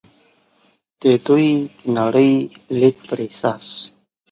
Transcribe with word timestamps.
د 1.01 1.03
دوی 1.25 1.47
د 1.65 1.65
نړۍ 1.97 2.33
لید 2.79 2.97
پر 3.07 3.19
اساس. 3.27 3.67